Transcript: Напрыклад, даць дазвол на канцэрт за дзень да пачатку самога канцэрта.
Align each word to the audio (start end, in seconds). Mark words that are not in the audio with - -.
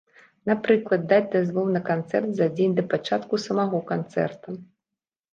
Напрыклад, 0.51 1.01
даць 1.09 1.31
дазвол 1.33 1.67
на 1.75 1.81
канцэрт 1.89 2.29
за 2.39 2.47
дзень 2.55 2.73
да 2.79 2.85
пачатку 2.93 3.39
самога 3.43 3.83
канцэрта. 3.91 4.57